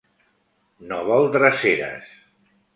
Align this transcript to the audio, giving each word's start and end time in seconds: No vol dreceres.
No 0.93 0.99
vol 1.11 1.31
dreceres. 1.37 2.13